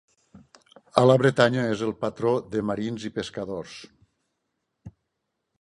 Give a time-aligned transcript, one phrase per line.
[1.01, 3.79] A la Bretanya, és el patró de marins i pescadors.